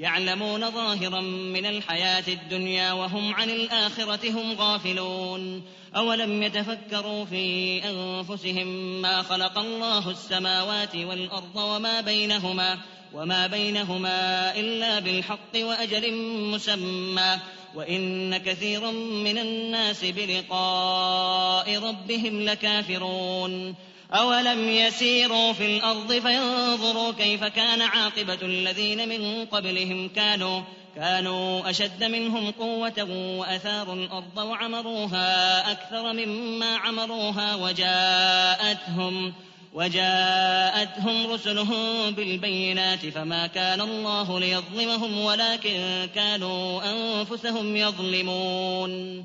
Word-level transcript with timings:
يعلمون 0.00 0.70
ظاهرا 0.70 1.20
من 1.20 1.66
الحياة 1.66 2.24
الدنيا 2.28 2.92
وهم 2.92 3.34
عن 3.34 3.50
الآخرة 3.50 4.30
هم 4.30 4.52
غافلون. 4.52 5.62
أولم 5.96 6.42
يتفكروا 6.42 7.24
في 7.24 7.80
أنفسهم 7.84 8.66
ما 9.02 9.22
خلق 9.22 9.58
الله 9.58 10.10
السماوات 10.10 10.96
والأرض 10.96 11.56
وما 11.56 12.00
بينهما 12.00 12.78
وما 13.14 13.46
بينهما 13.46 14.52
إلا 14.56 14.98
بالحق 14.98 15.56
وأجل 15.56 16.14
مسمى. 16.52 17.38
وإن 17.74 18.36
كثيرا 18.36 18.90
من 18.90 19.38
الناس 19.38 20.04
بلقاء 20.04 21.78
ربهم 21.78 22.40
لكافرون. 22.40 23.74
أولم 24.12 24.68
يسيروا 24.68 25.52
في 25.52 25.76
الأرض 25.76 26.12
فينظروا 26.12 27.12
كيف 27.12 27.44
كان 27.44 27.82
عاقبة 27.82 28.38
الذين 28.42 29.08
من 29.08 29.46
قبلهم 29.46 30.08
كانوا 30.08 30.62
كانوا 30.96 31.70
أشد 31.70 32.04
منهم 32.04 32.50
قوة 32.50 33.06
وأثاروا 33.38 33.94
الأرض 33.94 34.38
وعمروها 34.38 35.70
أكثر 35.72 36.12
مما 36.12 36.76
عمروها 36.76 37.54
وجاءتهم 37.54 39.32
وجاءتهم 39.74 41.32
رسلهم 41.32 42.10
بالبينات 42.10 43.06
فما 43.06 43.46
كان 43.46 43.80
الله 43.80 44.40
ليظلمهم 44.40 45.20
ولكن 45.20 46.08
كانوا 46.14 46.82
أنفسهم 46.92 47.76
يظلمون 47.76 49.24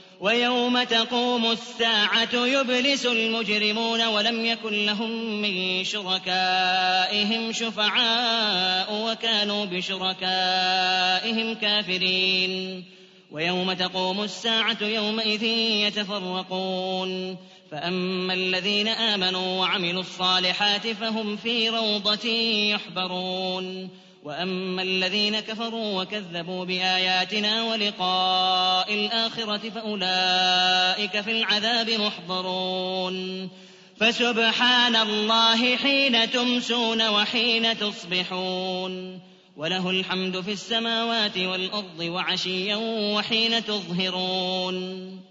ويوم 0.21 0.83
تقوم 0.83 1.51
الساعة 1.51 2.35
يبلس 2.35 3.05
المجرمون 3.05 4.07
ولم 4.07 4.45
يكن 4.45 4.85
لهم 4.85 5.41
من 5.41 5.83
شركائهم 5.83 7.51
شفعاء 7.51 9.11
وكانوا 9.11 9.65
بشركائهم 9.65 11.53
كافرين. 11.55 12.83
ويوم 13.31 13.73
تقوم 13.73 14.21
الساعة 14.21 14.83
يومئذ 14.83 15.43
يتفرقون. 15.87 17.37
فأما 17.71 18.33
الذين 18.33 18.87
آمنوا 18.87 19.59
وعملوا 19.59 20.01
الصالحات 20.01 20.87
فهم 20.87 21.37
في 21.37 21.69
روضة 21.69 22.29
يحبرون. 22.73 23.89
وأما 24.23 24.81
الذين 24.81 25.39
كفروا 25.39 26.01
وكذبوا 26.01 26.65
بآياتنا 26.65 27.63
ولقاء 27.63 28.93
الآخرة 28.93 29.69
فأولئك 29.69 31.21
في 31.21 31.31
العذاب 31.31 31.89
محضرون 31.89 33.49
فسبحان 33.97 34.95
الله 34.95 35.77
حين 35.77 36.31
تمسون 36.31 37.09
وحين 37.09 37.77
تصبحون 37.77 39.21
وله 39.57 39.89
الحمد 39.89 40.41
في 40.41 40.51
السماوات 40.51 41.37
والأرض 41.37 41.99
وعشيا 41.99 42.75
وحين 43.15 43.65
تظهرون 43.65 45.30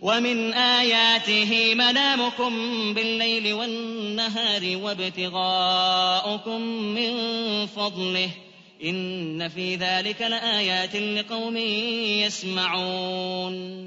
ومن 0.00 0.52
آياته 0.52 1.74
منامكم 1.74 2.52
بالليل 2.94 3.52
والنهار 3.52 4.76
وابتغاؤكم 4.82 6.60
من 6.70 7.12
فضله. 7.66 8.30
إن 8.84 9.48
في 9.48 9.76
ذلك 9.76 10.22
لآيات 10.22 10.96
لقوم 10.96 11.56
يسمعون. 12.26 13.86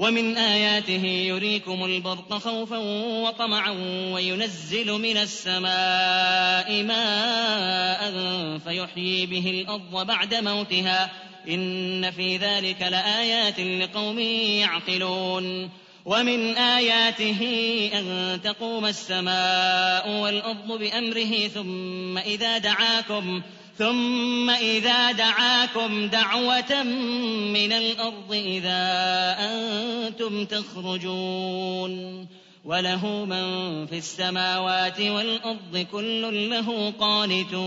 ومن 0.00 0.36
آياته 0.36 1.04
يريكم 1.06 1.84
البرق 1.84 2.38
خوفا 2.38 2.78
وطمعا 3.24 3.70
وينزل 4.12 4.92
من 4.92 5.16
السماء 5.16 6.82
ماء 6.82 8.12
فيحيي 8.58 9.26
به 9.26 9.50
الأرض 9.50 10.06
بعد 10.06 10.34
موتها 10.34 11.29
إن 11.48 12.10
في 12.10 12.36
ذلك 12.36 12.82
لآيات 12.82 13.60
لقوم 13.60 14.18
يعقلون. 14.18 15.70
ومن 16.04 16.56
آياته 16.56 17.40
أن 17.94 18.38
تقوم 18.44 18.86
السماء 18.86 20.10
والأرض 20.10 20.78
بأمره 20.78 21.48
ثم 21.48 22.18
إذا 22.18 22.58
دعاكم 22.58 23.42
ثم 23.78 24.50
إذا 24.50 25.12
دعاكم 25.12 26.06
دعوة 26.06 26.82
من 27.52 27.72
الأرض 27.72 28.32
إذا 28.32 29.36
أنتم 29.40 30.44
تخرجون. 30.44 32.26
وله 32.64 33.24
من 33.24 33.86
في 33.86 33.98
السماوات 33.98 35.00
والأرض 35.00 35.86
كل 35.92 36.50
له 36.50 36.90
قانتون. 36.90 37.60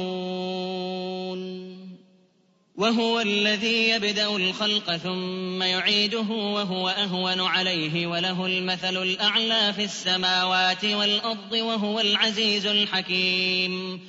وهو 2.76 3.20
الذي 3.20 3.90
يبدأ 3.90 4.36
الخلق 4.36 4.96
ثم 4.96 5.64
يعيده 5.64 6.30
وهو 6.30 6.90
أهون 6.90 7.42
عليه 7.42 8.08
وله 8.08 8.46
المثل 8.46 8.98
الأعلى 9.04 9.74
في 9.74 9.84
السماوات 9.84 10.86
والأرض 10.86 11.52
وهو 11.52 12.00
العزيز 12.00 12.66
الحكيم. 12.66 14.00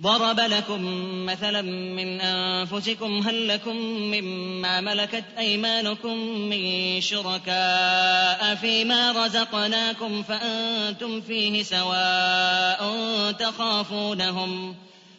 ضرب 0.00 0.40
لكم 0.40 0.82
مثلا 1.26 1.62
من 1.62 2.20
أنفسكم 2.20 3.18
هل 3.28 3.48
لكم 3.48 3.76
مما 3.86 4.80
ملكت 4.80 5.24
أيمانكم 5.38 6.16
من 6.28 7.00
شركاء 7.00 8.54
فيما 8.54 9.12
رزقناكم 9.24 10.22
فأنتم 10.22 11.20
فيه 11.20 11.62
سواء 11.62 12.82
تخافونهم 13.32 14.74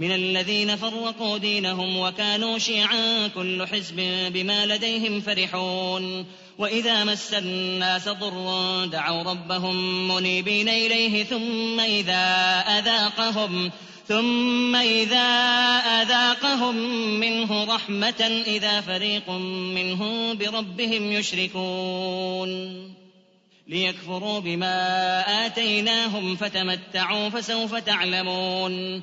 من 0.00 0.12
الذين 0.12 0.76
فرقوا 0.76 1.38
دينهم 1.38 1.96
وكانوا 1.96 2.58
شيعا 2.58 3.28
كل 3.28 3.66
حزب 3.66 3.96
بما 4.32 4.66
لديهم 4.66 5.20
فرحون. 5.20 6.26
وإذا 6.58 7.04
مس 7.04 7.34
الناس 7.34 8.08
ضر 8.08 8.86
دعوا 8.86 9.22
ربهم 9.22 10.08
منيبين 10.08 10.68
إليه 10.68 11.24
ثم 11.24 11.80
إذا 11.80 12.24
أذاقهم 12.78 13.70
ثم 14.08 14.76
إذا 14.76 15.28
أذاقهم 16.02 16.76
منه 17.20 17.74
رحمة 17.74 18.42
إذا 18.46 18.80
فريق 18.80 19.30
منهم 19.74 20.38
بربهم 20.38 21.12
يشركون. 21.12 22.50
ليكفروا 23.68 24.40
بما 24.40 25.46
آتيناهم 25.46 26.36
فتمتعوا 26.36 27.28
فسوف 27.28 27.74
تعلمون. 27.74 29.02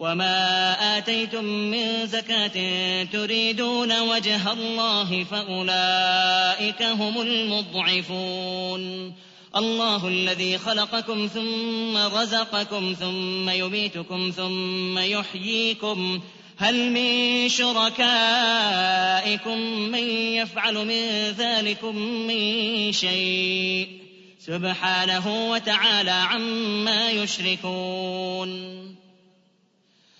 وما 0.00 0.98
آتيتم 0.98 1.44
من 1.44 2.06
زكاة 2.06 3.04
تريدون 3.04 4.00
وجه 4.00 4.52
الله 4.52 5.24
فأولئك 5.24 6.82
هم 6.82 7.20
المضعفون 7.20 9.12
الله 9.56 10.08
الذي 10.08 10.58
خلقكم 10.58 11.26
ثم 11.26 11.96
رزقكم 11.96 12.94
ثم 13.00 13.50
يميتكم 13.50 14.32
ثم 14.36 14.98
يحييكم 14.98 16.20
هل 16.56 16.92
من 16.92 17.48
شركائكم 17.48 17.98
من 19.68 20.10
يفعل 20.10 20.74
من 20.74 21.30
ذلكم 21.38 21.96
من 21.98 22.92
شيء 22.92 23.88
سبحانه 24.46 25.50
وتعالى 25.50 26.10
عما 26.10 27.10
يشركون 27.10 28.97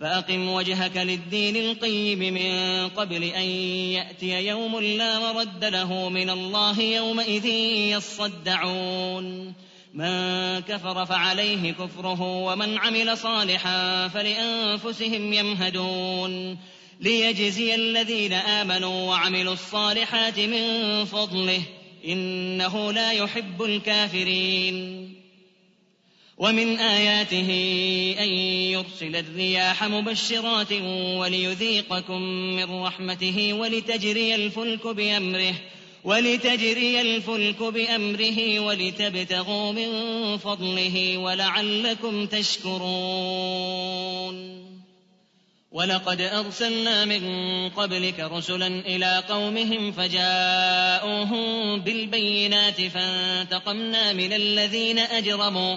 فأقم 0.00 0.48
وجهك 0.48 0.96
للدين 0.96 1.56
القيم 1.56 2.18
من 2.18 2.88
قبل 2.88 3.24
أن 3.24 3.42
يأتي 3.42 4.46
يوم 4.46 4.80
لا 4.80 5.32
مرد 5.32 5.64
له 5.64 6.08
من 6.08 6.30
الله 6.30 6.80
يومئذ 6.80 7.46
يصدعون. 7.96 9.54
من 9.94 10.60
كفر 10.60 11.06
فعليه 11.06 11.72
كفره 11.72 12.22
ومن 12.22 12.78
عمل 12.78 13.18
صالحا 13.18 14.08
فلأنفسهم 14.08 15.32
يمهدون. 15.32 16.58
ليجزي 17.00 17.74
الذين 17.74 18.32
آمنوا 18.32 19.08
وعملوا 19.08 19.52
الصالحات 19.52 20.40
من 20.40 21.04
فضله 21.04 21.62
إنه 22.08 22.92
لا 22.92 23.12
يحب 23.12 23.62
الكافرين. 23.62 25.03
ومن 26.38 26.78
آياته 26.78 27.48
أن 28.18 28.28
يرسل 28.74 29.16
الرياح 29.16 29.84
مبشرات 29.84 30.72
وليذيقكم 31.18 32.22
من 32.56 32.82
رحمته 32.82 33.52
ولتجري 33.52 34.34
الفلك 34.34 34.86
بأمره 34.86 35.54
ولتجري 36.04 37.00
الفلك 37.00 37.62
بأمره 37.62 38.60
ولتبتغوا 38.60 39.72
من 39.72 39.88
فضله 40.38 41.18
ولعلكم 41.18 42.26
تشكرون. 42.26 43.94
ولقد 45.74 46.20
أرسلنا 46.20 47.04
من 47.04 47.24
قبلك 47.68 48.20
رسلا 48.20 48.66
إلى 48.66 49.22
قومهم 49.28 49.92
فجاءوهم 49.92 51.80
بالبينات 51.80 52.80
فانتقمنا 52.80 54.12
من 54.12 54.32
الذين 54.32 54.98
أجرموا 54.98 55.76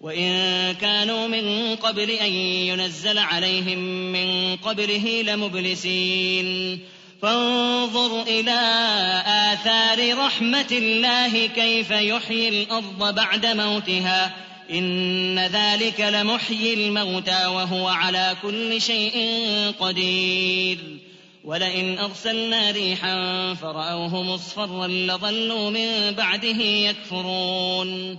وإن 0.00 0.72
كانوا 0.72 1.26
من 1.26 1.76
قبل 1.76 2.10
أن 2.10 2.32
ينزل 2.32 3.18
عليهم 3.18 3.78
من 4.12 4.56
قبله 4.56 5.22
لمبلسين. 5.22 6.78
فانظر 7.22 8.22
إلى 8.22 8.60
آثار 9.26 10.18
رحمة 10.18 10.66
الله 10.72 11.46
كيف 11.46 11.90
يحيي 11.90 12.48
الأرض 12.48 13.14
بعد 13.14 13.46
موتها. 13.46 14.36
إن 14.70 15.38
ذلك 15.38 16.00
لمحيي 16.00 16.74
الموتى 16.74 17.46
وهو 17.46 17.88
على 17.88 18.36
كل 18.42 18.82
شيء 18.82 19.38
قدير. 19.80 20.78
ولئن 21.44 21.98
أرسلنا 21.98 22.70
ريحا 22.70 23.54
فرأوه 23.54 24.22
مصفرا 24.22 24.86
لظلوا 24.86 25.70
من 25.70 26.14
بعده 26.16 26.62
يكفرون. 26.62 28.18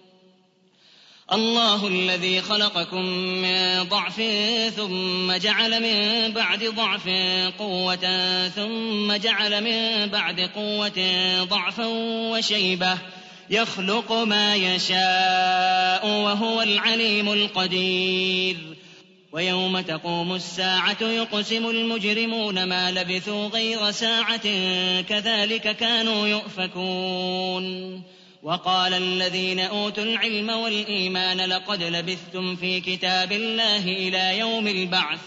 الله 1.33 1.87
الذي 1.87 2.41
خلقكم 2.41 3.05
من 3.05 3.83
ضعف 3.83 4.21
ثم 4.75 5.33
جعل 5.33 5.81
من 5.81 6.33
بعد 6.33 6.63
ضعف 6.63 7.09
قوة 7.59 8.47
ثم 8.47 9.13
جعل 9.13 9.63
من 9.63 10.09
بعد 10.09 10.39
قوة 10.39 10.91
ضعفا 11.43 11.85
وشيبة 12.31 12.97
يخلق 13.49 14.11
ما 14.11 14.55
يشاء 14.55 16.07
وهو 16.07 16.61
العليم 16.61 17.33
القدير. 17.33 18.57
ويوم 19.31 19.79
تقوم 19.79 20.35
الساعة 20.35 21.01
يقسم 21.01 21.69
المجرمون 21.69 22.63
ما 22.63 22.91
لبثوا 22.91 23.47
غير 23.47 23.91
ساعة 23.91 24.43
كذلك 25.01 25.75
كانوا 25.77 26.27
يؤفكون. 26.27 28.01
وقال 28.43 28.93
الذين 28.93 29.59
أوتوا 29.59 30.03
العلم 30.03 30.49
والإيمان 30.49 31.41
لقد 31.41 31.83
لبثتم 31.83 32.55
في 32.55 32.81
كتاب 32.81 33.31
الله 33.31 33.83
إلى 33.83 34.39
يوم 34.39 34.67
البعث 34.67 35.19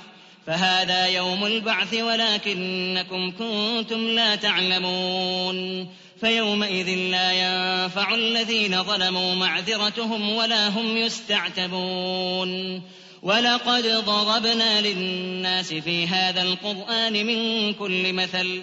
فهذا 0.47 1.07
يوم 1.07 1.47
البعث 1.47 1.95
ولكنكم 1.95 3.31
كنتم 3.31 4.07
لا 4.07 4.35
تعلمون 4.35 5.89
فيومئذ 6.21 6.89
لا 6.89 7.33
ينفع 7.33 8.15
الذين 8.15 8.83
ظلموا 8.83 9.35
معذرتهم 9.35 10.33
ولا 10.33 10.69
هم 10.69 10.97
يستعتبون. 10.97 12.83
ولقد 13.25 13.87
ضربنا 13.87 14.81
للناس 14.81 15.75
في 15.75 16.07
هذا 16.07 16.43
القرآن 16.43 17.27
من 17.27 17.73
كل 17.75 18.13
مثل 18.13 18.63